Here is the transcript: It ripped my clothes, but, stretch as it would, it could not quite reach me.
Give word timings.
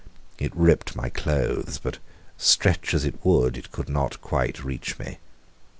It 0.39 0.51
ripped 0.55 0.95
my 0.95 1.09
clothes, 1.09 1.77
but, 1.77 1.99
stretch 2.35 2.95
as 2.95 3.05
it 3.05 3.23
would, 3.23 3.55
it 3.55 3.71
could 3.71 3.87
not 3.87 4.19
quite 4.19 4.63
reach 4.63 4.97
me. 4.97 5.19